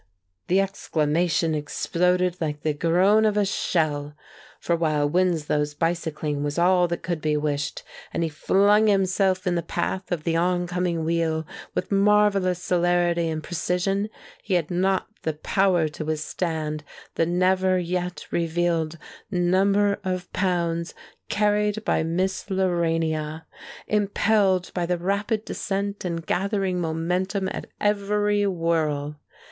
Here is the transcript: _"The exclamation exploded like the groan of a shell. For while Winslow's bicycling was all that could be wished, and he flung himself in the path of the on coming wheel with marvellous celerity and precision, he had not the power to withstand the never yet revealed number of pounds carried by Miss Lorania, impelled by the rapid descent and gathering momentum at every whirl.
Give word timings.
_"The 0.47 0.59
exclamation 0.59 1.53
exploded 1.53 2.35
like 2.41 2.63
the 2.63 2.73
groan 2.73 3.23
of 3.23 3.37
a 3.37 3.45
shell. 3.45 4.15
For 4.59 4.75
while 4.75 5.07
Winslow's 5.07 5.75
bicycling 5.75 6.41
was 6.43 6.57
all 6.57 6.87
that 6.87 7.03
could 7.03 7.21
be 7.21 7.37
wished, 7.37 7.83
and 8.11 8.23
he 8.23 8.27
flung 8.29 8.87
himself 8.87 9.45
in 9.45 9.53
the 9.53 9.61
path 9.61 10.11
of 10.11 10.23
the 10.23 10.35
on 10.35 10.65
coming 10.65 11.03
wheel 11.03 11.45
with 11.75 11.91
marvellous 11.91 12.57
celerity 12.59 13.27
and 13.29 13.43
precision, 13.43 14.09
he 14.41 14.55
had 14.55 14.71
not 14.71 15.05
the 15.21 15.33
power 15.33 15.87
to 15.89 16.05
withstand 16.05 16.83
the 17.13 17.27
never 17.27 17.77
yet 17.77 18.25
revealed 18.31 18.97
number 19.29 19.99
of 20.03 20.33
pounds 20.33 20.95
carried 21.29 21.85
by 21.85 22.01
Miss 22.01 22.45
Lorania, 22.49 23.45
impelled 23.85 24.71
by 24.73 24.87
the 24.87 24.97
rapid 24.97 25.45
descent 25.45 26.03
and 26.03 26.25
gathering 26.25 26.81
momentum 26.81 27.47
at 27.49 27.67
every 27.79 28.47
whirl. 28.47 29.19